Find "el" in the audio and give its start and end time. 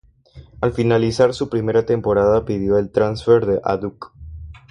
2.79-2.89